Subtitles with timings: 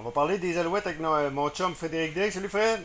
[0.00, 2.30] On va parler des Alouettes avec mon chum Frédéric Dick.
[2.30, 2.82] Salut Fred!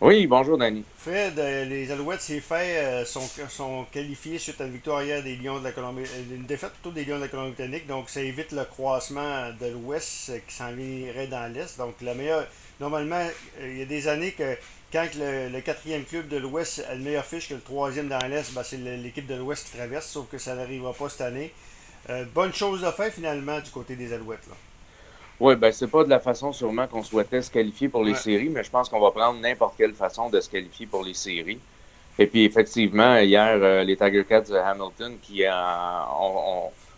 [0.00, 0.82] Oui, bonjour Danny.
[0.96, 5.22] Fred, euh, les Alouettes, c'est fait, euh, sont, sont qualifiés suite à une victoire hier
[5.22, 8.10] des Lions de la Colombie, euh, une défaite plutôt des Lions de la Colombie-Britannique, donc
[8.10, 11.78] ça évite le croissement de l'Ouest qui s'en viendrait dans l'Est.
[11.78, 12.44] Donc la meilleure,
[12.80, 13.24] normalement,
[13.62, 14.56] il y a des années que
[14.92, 18.52] quand le, quatrième club de l'Ouest a le meilleur fiche que le troisième dans l'Est,
[18.52, 21.52] ben, c'est l'équipe de l'Ouest qui traverse, sauf que ça n'arrivera pas cette année.
[22.34, 24.48] bonne chose à faire finalement du côté des Alouettes.
[24.48, 24.56] Là.
[25.40, 28.48] Oui, ben c'est pas de la façon sûrement qu'on souhaitait se qualifier pour les séries,
[28.48, 31.60] mais je pense qu'on va prendre n'importe quelle façon de se qualifier pour les séries.
[32.18, 35.52] Et puis effectivement, hier, euh, les Tiger Cats de Hamilton qui euh,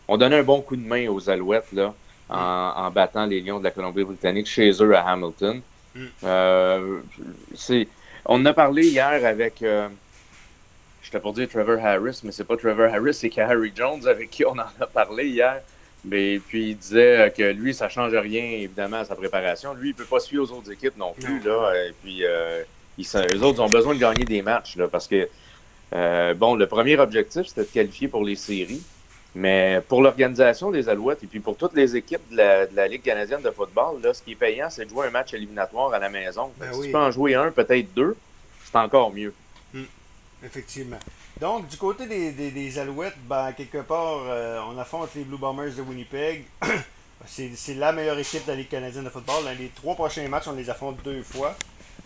[0.08, 1.92] ont, donné un bon coup de main aux Alouettes là,
[2.30, 5.60] en, battant les Lions de la Colombie-Britannique chez eux à Hamilton.
[5.94, 6.04] Mm.
[6.24, 7.00] Euh,
[8.24, 12.94] on a parlé hier avec, je t'ai pour dire Trevor Harris, mais c'est pas Trevor
[12.94, 15.60] Harris, c'est Harry Jones avec qui on en a parlé hier.
[16.04, 19.74] Mais puis il disait que lui, ça ne change rien, évidemment, à sa préparation.
[19.74, 21.40] Lui, il ne peut pas suivre aux autres équipes non plus.
[21.40, 22.62] Là, et puis euh,
[22.96, 25.28] les autres ont besoin de gagner des matchs là, parce que
[25.92, 28.82] euh, bon, le premier objectif, c'était de qualifier pour les séries.
[29.34, 32.36] Mais pour l'organisation des Alouettes et puis pour toutes les équipes de
[32.74, 35.32] la, Ligue canadienne de football, là, ce qui est payant, c'est de jouer un match
[35.32, 36.50] éliminatoire à la maison.
[36.58, 38.16] Ben si tu peux en jouer un, peut-être deux,
[38.64, 39.32] c'est encore mieux.
[39.72, 39.86] Hum,
[40.44, 40.98] effectivement.
[41.40, 45.82] Donc, du côté des, Alouettes, ben, quelque part, euh, on affronte les Blue Bombers de
[45.82, 46.44] Winnipeg.
[47.26, 49.44] c'est la meilleure équipe de la Ligue canadienne de football.
[49.44, 51.56] Dans les trois prochains matchs, on les affronte deux fois.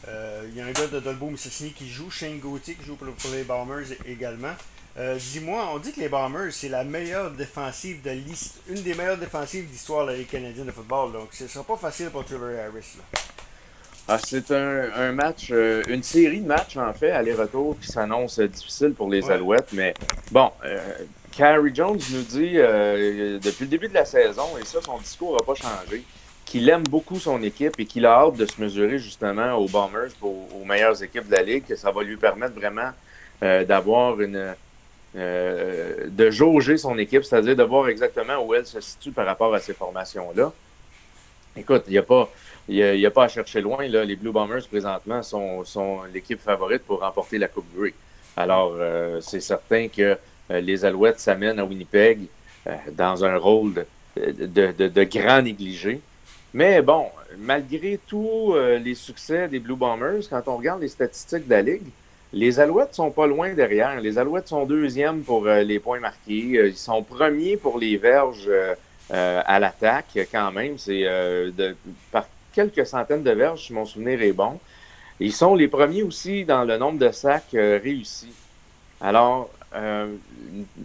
[0.08, 2.96] Euh, il y a un gars de Dolbeau Mississippi qui joue, Shane Gauthier qui joue
[2.96, 4.52] pour, les Bombers également.
[4.96, 8.94] Euh, dis-moi, on dit que les Bombers, c'est la meilleure défensive de l'histoire, une des
[8.94, 11.12] meilleures défensives d'histoire de la Ligue canadienne de football.
[11.12, 12.96] Donc, ce sera pas facile pour Trevor Harris.
[14.06, 18.92] Ah, c'est un, match, euh, une série de matchs en fait, aller-retour, qui s'annonce difficile
[18.92, 19.72] pour les Alouettes.
[19.72, 19.94] Mais
[20.30, 20.78] bon, euh,
[21.32, 25.32] Carrie Jones nous dit euh, depuis le début de la saison, et ça, son discours
[25.32, 26.04] n'a pas changé,
[26.44, 30.10] qu'il aime beaucoup son équipe et qu'il a hâte de se mesurer justement aux Bombers,
[30.20, 32.90] aux, meilleures équipes de la Ligue, que ça va lui permettre vraiment
[33.40, 34.54] d'avoir une.
[35.14, 39.60] de jauger son équipe, c'est-à-dire de voir exactement où elle se situe par rapport à
[39.60, 40.52] ces formations-là.
[41.56, 42.28] Écoute, il n'y a pas
[42.68, 43.86] il a, pas à chercher loin.
[43.86, 44.04] Là.
[44.04, 47.94] Les Blue Bombers, présentement, sont, sont l'équipe favorite pour remporter la Coupe Grey.
[48.36, 50.16] Alors, euh, c'est certain que
[50.50, 52.20] euh, les Alouettes s'amènent à Winnipeg
[52.66, 53.84] euh, dans un rôle
[54.16, 56.00] de, de, de, grand négligé.
[56.52, 57.06] Mais bon,
[57.38, 61.88] malgré tous les succès des Blue Bombers, quand on regarde les statistiques de la Ligue,
[62.32, 64.00] les Alouettes sont pas loin derrière.
[64.00, 66.68] Les Alouettes sont deuxièmes pour les points marqués.
[66.68, 68.48] Ils sont premiers pour les verges
[69.10, 70.78] à l'attaque quand même.
[70.78, 71.76] C'est de,
[72.10, 74.58] par quelques centaines de verges, si mon souvenir est bon.
[75.20, 78.32] Ils sont les premiers aussi dans le nombre de sacs euh, réussis.
[79.00, 80.12] Alors, euh,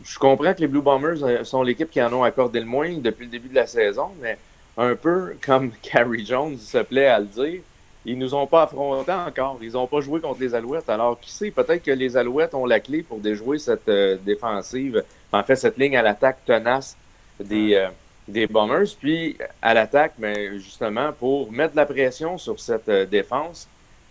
[0.04, 2.92] je comprends que les Blue Bombers euh, sont l'équipe qui en ont accordé le moins
[2.98, 4.38] depuis le début de la saison, mais
[4.78, 7.62] un peu comme Carrie Jones se plaît à le dire,
[8.06, 9.58] ils nous ont pas affrontés encore.
[9.62, 10.90] Ils n'ont pas joué contre les Alouettes.
[10.90, 13.90] Alors, qui sait, peut-être que les Alouettes ont la clé pour déjouer cette
[14.24, 15.04] défensive,
[15.34, 16.96] en fait, cette ligne à l'attaque tenace
[17.40, 17.88] des,
[18.30, 18.88] des Bombers.
[19.00, 23.68] Puis à l'attaque, mais justement, pour mettre de la pression sur cette euh, défense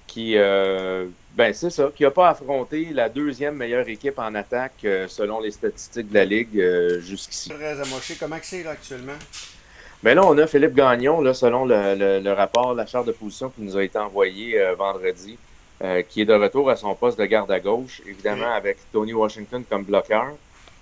[0.06, 4.84] qui, euh, ben c'est ça, qui n'a pas affronté la deuxième meilleure équipe en attaque
[4.84, 6.62] euh, selon les statistiques de la Ligue
[7.00, 7.52] jusqu'ici.
[8.18, 9.18] Comment c'est là actuellement?
[10.02, 13.62] Ben là, on a Philippe Gagnon, là, selon le, rapport, la charte de position qui
[13.62, 15.36] nous a été envoyé vendredi,
[16.08, 19.64] qui est de retour à son poste de garde à gauche, évidemment avec Tony Washington
[19.68, 20.36] comme bloqueur.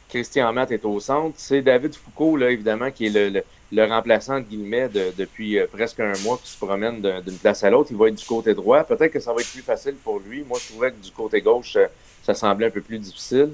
[0.08, 1.34] Christian Matt est au centre.
[1.36, 6.00] C'est David Foucault, là, évidemment, qui est le, le, remplaçant de Guillemets depuis euh, presque
[6.00, 7.88] un mois qui se promène d'une place à l'autre.
[7.90, 8.84] Il va être du côté droit.
[8.84, 10.44] Peut-être que ça va être plus facile pour lui.
[10.44, 11.86] Moi, je trouvais que du côté gauche, euh,
[12.22, 13.50] ça semblait un peu plus difficile.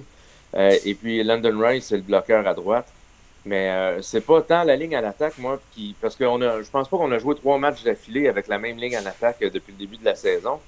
[0.54, 2.88] Euh, et puis London Rice, c'est le bloqueur à droite.
[3.44, 5.96] Mais c'est pas tant la ligne à l'attaque, moi, qui.
[6.00, 8.76] Parce que a, je pense pas qu'on a joué trois matchs d'affilée avec la même
[8.76, 10.60] ligne à l'attaque depuis le début de la saison.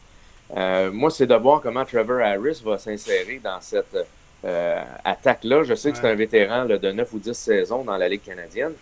[0.93, 3.97] moi, c'est de voir comment Trevor Harris va s'insérer dans cette
[4.45, 5.65] euh, attaque-là.
[5.65, 8.73] Je sais que c'est un vétéran de 9 ou 10 saisons dans la Ligue canadienne,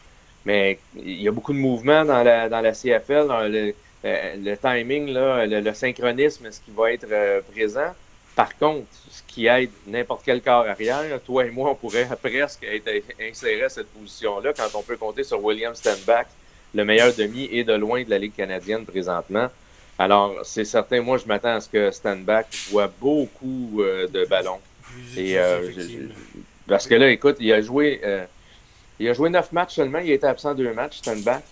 [0.45, 3.75] mais il y a beaucoup de mouvements dans la, dans la CFL, le,
[4.05, 7.95] euh, le, timing, là, le, synchronisme, ce qui va être euh, présent?
[8.35, 12.65] Par contre, ce qui aide n'importe quel corps arrière, toi et moi, on pourrait presque
[12.65, 16.27] être inséré à cette position-là quand on peut compter sur William Stanback,
[16.75, 19.49] le meilleur demi et de loin de la Ligue canadienne présentement.
[19.97, 24.59] Alors, c'est certain, moi, je m'attends à ce que Stanback voit beaucoup de ballons
[25.17, 25.71] et, euh,
[26.67, 28.25] parce que là, écoute, il a joué euh,
[28.99, 31.43] il a joué neuf matchs seulement, il a été absent deux matchs, back.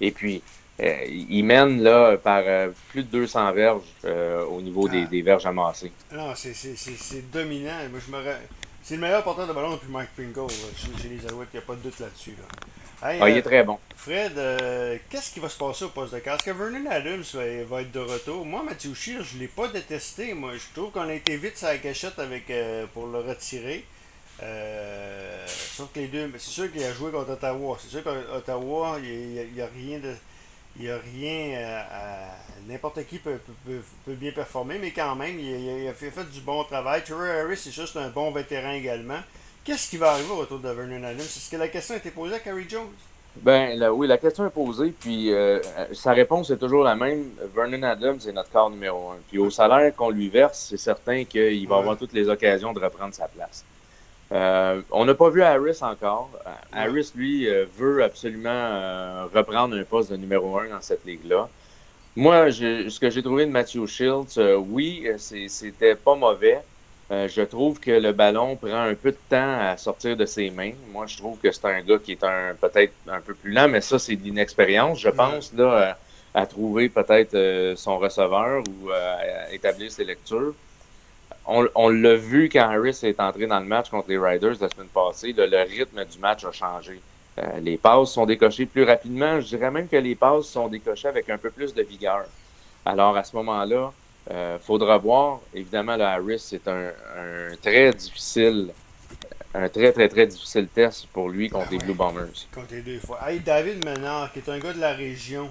[0.00, 0.42] Et puis,
[0.80, 2.42] euh, il mène là par
[2.90, 3.82] plus de 200 verges
[4.50, 5.06] au niveau des, ah.
[5.06, 5.92] des, verges amassées.
[6.12, 7.76] Non, c'est dominant.
[7.90, 8.18] Moi, je me
[8.82, 11.66] C'est le meilleur porteur de ballon depuis Mike Pringle chez, les Alouettes, il n'y a
[11.66, 12.34] pas de doute là-dessus.
[13.02, 13.78] Ah, il est euh, très bon.
[13.96, 14.32] Fred,
[15.08, 16.46] qu'est-ce qui va se passer au poste de casque?
[16.46, 17.24] Est-ce que Vernon Adams
[17.68, 18.44] va, être de retour?
[18.44, 20.34] Moi, Mathieu Scheer, je ne l'ai pas détesté.
[20.34, 22.50] Moi, je trouve qu'on a été vite sur la cachette avec,
[22.92, 23.84] pour le retirer.
[24.42, 27.76] Euh, sauf que les deux, c'est sûr qu'il a joué contre Ottawa.
[27.80, 30.14] C'est sûr qu'Ottawa, il n'y a, rien de.
[30.78, 31.58] Il a rien
[31.90, 32.36] à.
[32.66, 37.02] N'importe qui peut, peut, bien performer, mais quand même, il, a fait, du bon travail.
[37.04, 39.20] Trevor Harris, c'est juste un bon vétéran également.
[39.70, 42.10] Qu'est-ce qui va arriver au retour de Vernon Adams Est-ce que la question a été
[42.10, 42.88] posée à Carrie Jones?
[43.36, 45.60] Ben oui, la question est posée, puis euh,
[45.92, 47.30] sa réponse est toujours la même.
[47.54, 49.18] Vernon Adams est notre corps numéro un.
[49.28, 52.80] Puis au salaire qu'on lui verse, c'est certain qu'il va avoir toutes les occasions de
[52.80, 53.64] reprendre sa place.
[54.32, 56.30] Euh, on n'a pas vu Harris encore.
[56.72, 61.48] Harris, lui, euh, veut absolument euh, reprendre un poste de numéro un dans cette ligue-là.
[62.16, 64.36] Moi, ce que j'ai trouvé de Matthew Shields,
[64.68, 66.60] oui, c'était pas mauvais.
[67.10, 70.72] Je trouve que le ballon prend un peu de temps à sortir de ses mains.
[70.92, 73.68] Moi, je trouve que c'est un gars qui est un peut-être un peu plus lent,
[73.68, 75.98] mais ça, c'est d'inexpérience, je pense, là,
[76.34, 80.54] à, trouver peut-être son receveur ou à établir ses lectures
[81.46, 84.88] on, l'a vu quand Harris est entré dans le match contre les Riders la semaine
[84.92, 85.34] passée.
[85.36, 87.00] Le, rythme du match a changé.
[87.38, 89.40] Euh, les passes sont décochées plus rapidement.
[89.40, 92.24] Je dirais même que les passes sont décochées avec un peu plus de vigueur.
[92.84, 93.92] Alors, à ce moment-là,
[94.30, 95.40] euh, faudra voir.
[95.54, 96.90] Évidemment, le Harris, c'est un,
[97.62, 98.70] très difficile,
[99.54, 102.46] un très, très, très difficile test pour lui contre les Blue Bombers.
[102.54, 103.18] Contre les deux fois.
[103.26, 105.50] Hey, David Menard, qui est un gars de la région,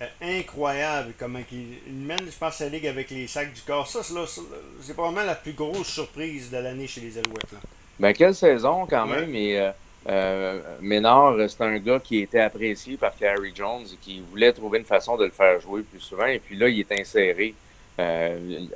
[0.00, 3.86] euh, incroyable comment il, mène, je pense, la ligue avec les sacs du corps.
[3.86, 7.52] Ça, c'est probablement la plus grosse surprise de l'année chez les Alouettes.
[7.52, 7.58] Là.
[7.98, 9.34] Ben, quelle saison quand même.
[9.34, 9.70] Et, euh,
[10.08, 14.78] euh, Ménard, c'est un gars qui était apprécié par Carrie Jones et qui voulait trouver
[14.78, 16.26] une façon de le faire jouer plus souvent.
[16.26, 17.54] Et puis là, il est inséré.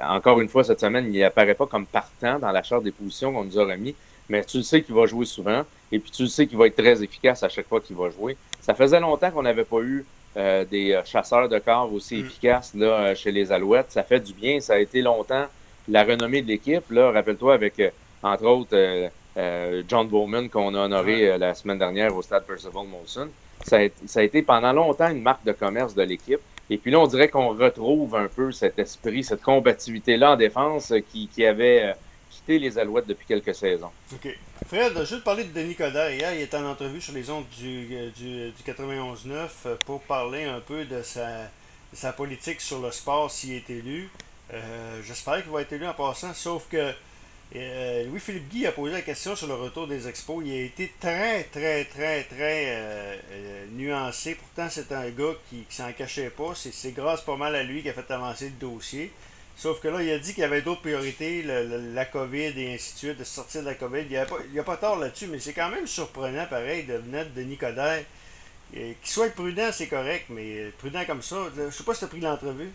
[0.00, 3.32] Encore une fois, cette semaine, il n'apparaît pas comme partant dans la charte des positions
[3.32, 3.94] qu'on nous a remis,
[4.28, 6.66] mais tu le sais qu'il va jouer souvent et puis tu le sais qu'il va
[6.66, 8.36] être très efficace à chaque fois qu'il va jouer.
[8.60, 10.04] Ça faisait longtemps qu'on n'avait pas eu
[10.38, 12.26] euh, des euh, chasseurs de corps aussi mm.
[12.26, 13.90] efficaces là, euh, chez les Alouettes.
[13.92, 14.60] Ça fait du bien.
[14.60, 15.46] Ça a été longtemps
[15.88, 16.90] la renommée de l'équipe.
[16.90, 17.82] Là, rappelle-toi avec,
[18.22, 19.10] entre autres,
[19.88, 23.28] John Bowman qu'on a honoré la semaine dernière au stade Percival Molson.
[23.64, 26.40] Ça a, été pendant longtemps une marque de commerce de l'équipe.
[26.72, 30.92] Et puis là, on dirait qu'on retrouve un peu cet esprit, cette combativité-là en défense
[31.10, 31.94] qui, avait
[32.48, 33.90] les Alouettes depuis quelques saisons.
[34.12, 34.28] OK.
[34.66, 36.12] Fred, juste parler de Denis Coderre.
[36.12, 40.00] Hier, il est en entrevue sur les ondes du, euh, du, du 91.9 euh, pour
[40.02, 41.50] parler un peu de sa,
[41.92, 44.08] sa politique sur le sport s'il est élu.
[44.52, 46.92] Euh, j'espère qu'il va être élu en passant, sauf que
[47.54, 50.42] Louis-Philippe Guy a posé la question sur le retour des expos.
[50.44, 53.20] Il a été très, très, très, très
[53.72, 54.36] nuancé.
[54.36, 56.54] Pourtant, c'est un gars qui, ne s'en cachait pas.
[56.54, 59.12] C'est grâce pas mal à lui qui a fait avancer le dossier.
[59.56, 62.94] Sauf que là, il a dit qu'il y avait d'autres priorités, la COVID et ainsi
[62.94, 64.00] de suite, de sortir de la COVID.
[64.00, 67.40] Il n'y a, pas, tort là-dessus, mais c'est quand même surprenant, pareil, de venir de
[67.40, 68.04] Denis Coderre.
[68.72, 71.36] Qu'il soit prudent, c'est correct, mais prudent comme ça.
[71.54, 72.72] Je sais pas si tu as pris l'entrevue.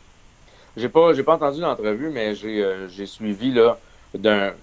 [0.77, 3.79] J'ai pas, pas entendu l'entrevue, mais j'ai, euh, suivi là
[4.13, 4.53] d'un,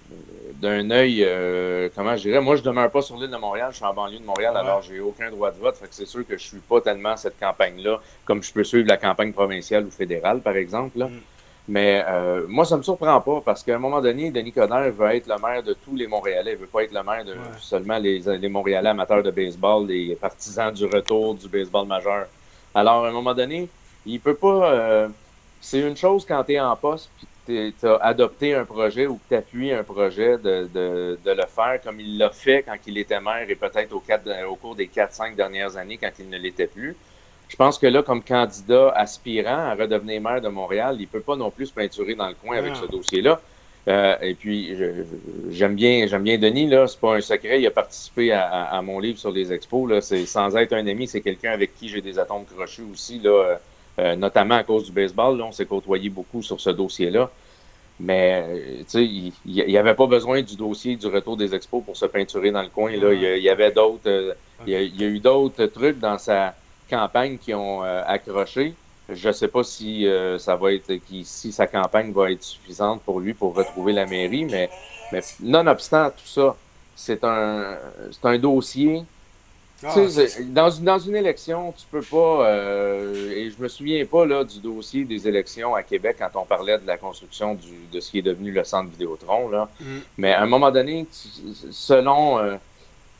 [0.61, 2.41] d'un œil, euh, comment je dirais?
[2.41, 4.81] Moi, je demeure pas sur l'île de Montréal, je suis en banlieue de Montréal, alors
[4.81, 5.75] j'ai aucun droit de vote.
[5.75, 8.87] Fait que c'est sûr que je suis pas tellement cette campagne-là, comme je peux suivre
[8.87, 10.97] la campagne provinciale ou fédérale, par exemple.
[10.99, 11.07] Là.
[11.07, 11.21] Mm.
[11.67, 15.15] Mais euh, moi, ça me surprend pas parce qu'à un moment donné, Denis Coderre veut
[15.15, 16.51] être le maire de tous les Montréalais.
[16.53, 20.15] Il veut pas être le maire de seulement les, les, Montréalais amateurs de baseball, les
[20.15, 22.27] partisans du retour du baseball majeur.
[22.75, 23.67] Alors, à un moment donné,
[24.05, 24.71] il peut pas.
[24.73, 25.09] Euh,
[25.59, 29.15] c'est une chose quand tu es en poste puis tu as adopté un projet ou
[29.15, 32.77] que tu appuies un projet de, de, de, le faire comme il l'a fait quand
[32.87, 34.03] il était maire et peut-être au,
[34.49, 36.95] au cours des 4-5 dernières années quand il ne l'était plus.
[37.47, 41.19] Je pense que là, comme candidat aspirant à redevenir maire de Montréal, il ne peut
[41.19, 43.39] pas non plus se peinturer dans le coin avec ce dossier-là.
[43.87, 44.75] Euh, et puis,
[45.51, 46.87] j'aime bien, j'aime bien Denis, là.
[46.87, 47.61] C'est pas un secret.
[47.61, 50.01] Il a participé à, mon livre sur les expos, là.
[50.01, 53.59] C'est, sans être un ami, c'est quelqu'un avec qui j'ai des atomes crochus aussi, là.
[53.97, 55.45] Euh, notamment à cause du baseball, là.
[55.45, 57.29] On s'est côtoyé beaucoup sur ce dossier-là.
[57.97, 62.05] Mais, sais, il n'y avait pas besoin du dossier du retour des expos pour se
[62.05, 63.13] peinturer dans le coin, là.
[63.13, 64.33] Il y, avait d'autres, euh,
[64.67, 66.53] il y a eu d'autres trucs dans sa,
[66.89, 68.73] campagnes qui ont euh, accroché.
[69.09, 70.91] Je ne sais pas si euh, ça va être
[71.23, 74.69] si sa campagne va être suffisante pour lui pour retrouver la mairie, mais,
[75.11, 76.55] mais nonobstant tout ça,
[76.95, 77.77] c'est un
[78.11, 79.03] c'est un dossier.
[79.85, 79.95] Ah,
[80.47, 84.59] dans, dans une élection, tu peux pas euh, et je me souviens pas là du
[84.59, 88.19] dossier des élections à Québec quand on parlait de la construction du, de ce qui
[88.19, 89.69] est devenu le centre Vidéotron là.
[89.79, 89.85] Mm.
[90.17, 92.57] Mais à un moment donné, selon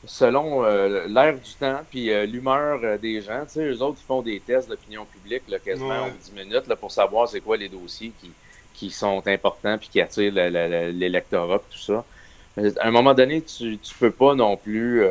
[0.05, 3.43] selon euh, l'air du temps puis euh, l'humeur euh, des gens.
[3.45, 6.67] Tu sais, eux autres, ils font des tests d'opinion publique là, quasiment en 10 minutes
[6.67, 8.31] là, pour savoir c'est quoi les dossiers qui,
[8.73, 12.05] qui sont importants puis qui attirent l'électorat tout ça.
[12.57, 15.05] À un moment donné, tu ne peux pas non plus.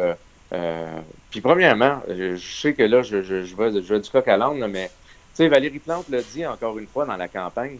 [0.54, 4.26] Euh, euh, puis, premièrement, je, sais que là, je, je, je, vais, je du coq
[4.28, 4.92] à l'âne, mais tu
[5.34, 7.78] sais, Valérie Plante l'a dit encore une fois dans la campagne.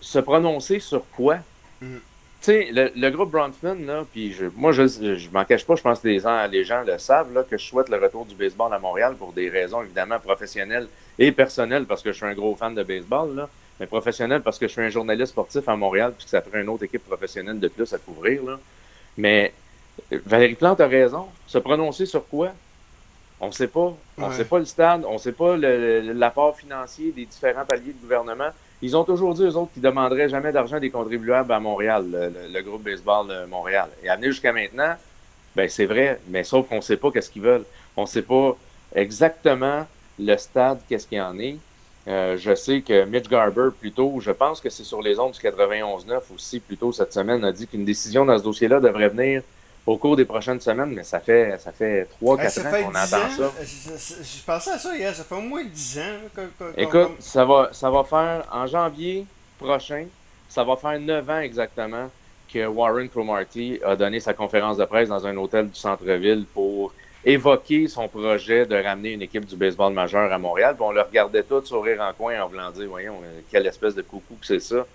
[0.00, 1.38] Se prononcer sur quoi?
[1.80, 1.96] Mm.
[1.96, 5.82] Tu sais, le, groupe Bronfman, là, puis je, moi, je, je m'en cache pas, je
[5.82, 8.72] pense que les, les gens le savent, là, que je souhaite le retour du baseball
[8.72, 10.88] à Montréal pour des raisons évidemment professionnelles
[11.18, 14.58] et personnelles, parce que je suis un gros fan de baseball, là, mais professionnelles parce
[14.58, 17.04] que je suis un journaliste sportif à Montréal, puis que ça ferait une autre équipe
[17.04, 18.42] professionnelle de plus à couvrir.
[18.42, 18.58] Là.
[19.18, 19.52] Mais
[20.26, 21.26] Valérie Plante a raison.
[21.46, 22.52] Se prononcer sur quoi?
[23.40, 23.94] On ne sait pas.
[24.18, 27.92] On ne sait pas le stade, on ne sait pas l'apport financier des différents paliers
[27.92, 28.50] de gouvernement.
[28.82, 32.32] Ils ont toujours dit, eux autres, qu'ils ne demanderaient jamais d'argent des contribuables à Montréal,
[32.52, 33.88] le, groupe baseball de Montréal.
[34.02, 34.94] Et amené jusqu'à maintenant,
[35.54, 37.64] ben c'est vrai, mais sauf qu'on ne sait pas qu'est-ce qu'ils veulent.
[37.96, 38.56] On ne sait pas
[38.94, 39.86] exactement
[40.18, 41.56] le stade, qu'est-ce qu'il en est.
[42.08, 45.38] Euh, je sais que Mitch Garber, plutôt, je pense que c'est sur les ondes du
[45.38, 49.42] 91-9 aussi, plutôt cette semaine, a dit qu'une décision dans ce dossier-là devrait venir
[49.90, 53.52] au cours des prochaines semaines, mais ça fait ça fait 3-4 ans qu'on attend ça.
[53.60, 56.42] Je pensais à ça hier, ça fait au moins 10 ans.
[56.76, 59.26] Écoute, ça va, ça va faire en janvier
[59.58, 60.06] prochain,
[60.48, 62.08] ça va faire 9 ans exactement
[62.52, 66.92] que Warren Cromartie a donné sa conférence de presse dans un hôtel du centre-ville pour
[67.24, 70.76] évoquer son projet de ramener une équipe du baseball majeur à Montréal.
[70.78, 73.16] on le regardait tout sourire en coin en voulant dire, voyons,
[73.50, 74.86] quelle espèce de coucou que c'est ça.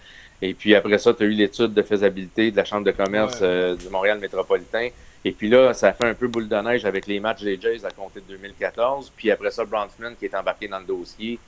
[0.41, 3.39] Et puis après ça, tu as eu l'étude de faisabilité de la Chambre de commerce
[3.41, 4.89] euh, du Montréal métropolitain.
[5.23, 7.83] Et puis là, ça fait un peu boule de neige avec les matchs des Jays
[7.85, 9.11] à compter de 2014.
[9.15, 11.39] Puis après ça, Bronfman qui est embarqué dans le dossier.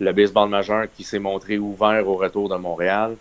[0.00, 3.16] Le baseball majeur qui s'est montré ouvert au retour de Montréal.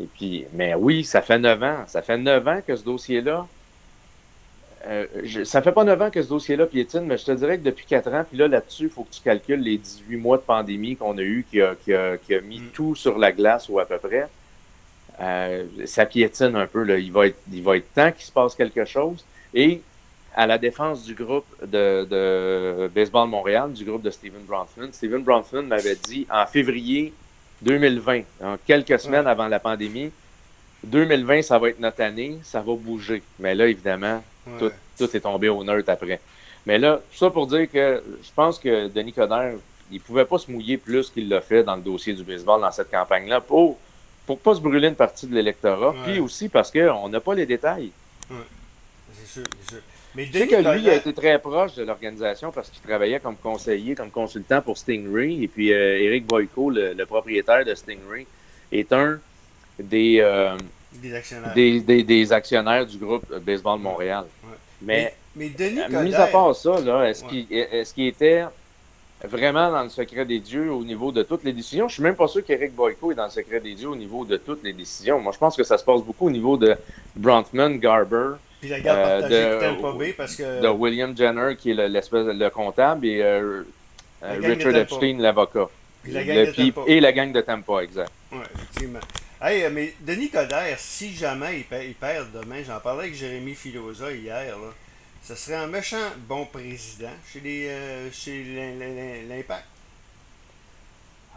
[0.00, 1.84] Et puis, mais oui, ça fait neuf ans.
[1.86, 3.46] Ça fait neuf ans que ce dossier-là.
[4.86, 5.06] Euh,
[5.44, 7.84] ça fait pas neuf ans que ce dossier-là piétine, mais je te dirais que depuis
[7.84, 10.96] quatre ans, puis là, là-dessus, il faut que tu calcules les 18 mois de pandémie
[10.96, 12.70] qu'on a eu, qui a, qui a, qui a mis mm.
[12.72, 14.26] tout sur la glace ou à peu près.
[15.20, 16.82] Euh, ça piétine un peu.
[16.82, 16.98] Là.
[16.98, 19.24] Il, va être, il va être temps qu'il se passe quelque chose.
[19.54, 19.82] Et
[20.34, 25.22] à la défense du groupe de, de Baseball Montréal, du groupe de Steven Bronfman, Steven
[25.22, 27.12] Bronfman m'avait dit en février
[27.62, 30.10] 2020, en quelques semaines avant la pandémie,
[30.84, 33.22] 2020, ça va être notre année, ça va bouger.
[33.38, 34.22] Mais là, évidemment,
[34.58, 36.20] tout, tout, est tombé au neutre après.
[36.64, 39.54] Mais là, tout ça pour dire que je pense que Denis Coderre,
[39.90, 42.70] il pouvait pas se mouiller plus qu'il l'a fait dans le dossier du baseball dans
[42.70, 43.78] cette campagne-là pour
[44.26, 47.46] pour pas se brûler une partie de l'électorat, puis aussi parce qu'on n'a pas les
[47.46, 47.90] détails.
[49.12, 49.82] C'est sûr, c'est sûr.
[50.14, 53.20] Mais je sais que lui, il a été très proche de l'organisation parce qu'il travaillait
[53.20, 55.42] comme conseiller, comme consultant pour Stingray.
[55.42, 58.26] Et puis euh, Eric Boyko, le, propriétaire de Stingray,
[58.72, 59.20] est un
[59.78, 60.56] des, euh,
[60.94, 61.54] des, actionnaires.
[61.54, 62.86] Des, actionnaires.
[62.86, 64.24] du groupe Baseball Montréal.
[64.82, 66.76] Mais, mais, Denis mis à part ça,
[67.08, 68.44] est-ce qu'il est qu était
[69.24, 71.88] vraiment dans le secret des dieux au niveau de toutes les décisions.
[71.88, 74.24] Je suis même pas sûr qu'Eric Boyko est dans le secret des dieux au niveau
[74.24, 75.20] de toutes les décisions.
[75.20, 76.76] Moi, je pense que ça se passe beaucoup au niveau de
[77.16, 78.32] Brontman, Garber.
[78.60, 80.60] Puis la garde euh, de, parce que...
[80.62, 83.62] de William Jenner, qui est l'espèce le, comptable, et euh,
[84.22, 85.68] euh, Richard Epstein, l'avocat.
[86.86, 88.10] Et la gang de Tampa, exact.
[88.32, 89.00] Oui, effectivement.
[89.42, 94.12] Hey, mais Denis Coderre, si jamais il, il perd demain, j'en parlais avec Jérémy Filosa
[94.12, 94.74] hier, là.
[95.22, 95.96] Ce serait un méchant
[96.28, 98.42] bon président chez les euh, chez
[99.28, 99.64] l'Impact.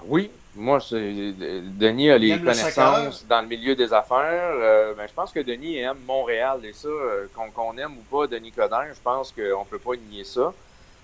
[0.05, 4.51] Oui, moi, Denis a les connaissances dans le milieu des affaires.
[4.55, 8.27] Euh, ben, je pense que Denis aime Montréal et ça, euh, qu'on aime ou pas
[8.27, 10.53] Denis Coderre, je pense qu'on ne peut pas nier ça.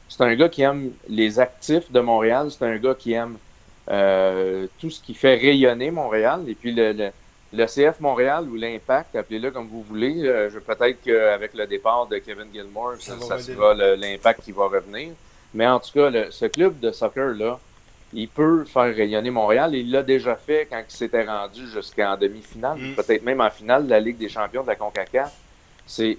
[0.09, 3.37] C'est un gars qui aime les actifs de Montréal, c'est un gars qui aime
[4.79, 6.43] tout ce qui fait rayonner Montréal.
[6.47, 7.11] Et puis le le
[7.51, 10.21] CF Montréal ou l'Impact, appelez-le comme vous voulez.
[10.23, 15.13] Euh, peut-être qu'avec le départ de Kevin Gilmore, ça, sera l'Impact qui va revenir.
[15.53, 17.59] Mais en tout cas, ce club de soccer-là,
[18.13, 19.75] il peut faire rayonner Montréal.
[19.75, 22.95] Il l'a déjà fait quand il s'était rendu jusqu'en demi-finale, mm.
[22.95, 25.33] peut-être même en finale de la Ligue des champions de la CONCACAF.
[25.85, 26.17] C'est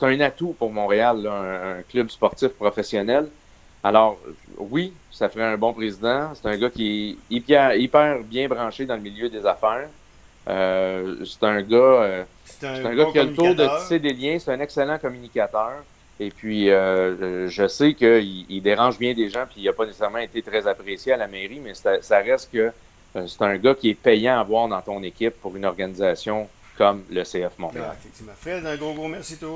[0.00, 3.28] un atout pour Montréal, un, club sportif professionnel.
[3.82, 4.18] Alors,
[4.56, 6.32] oui, ça ferait un bon président.
[6.34, 9.88] C'est un gars qui est hyper bien branché dans le milieu des affaires.
[10.48, 14.12] Euh, c'est un gars, euh, c'est un, gars qui a le tour de tisser des
[14.12, 14.38] liens.
[14.38, 15.84] C'est un excellent communicateur.
[16.20, 19.86] Et puis, euh, je sais qu'il il dérange bien des gens, puis il n'a pas
[19.86, 22.70] nécessairement été très apprécié à la mairie, mais ça reste que
[23.26, 27.02] c'est un gars qui est payant à voir dans ton équipe pour une organisation comme
[27.10, 27.94] le CF Montréal.
[27.98, 28.32] effectivement.
[28.38, 29.50] Fred, un gros, gros merci, toi.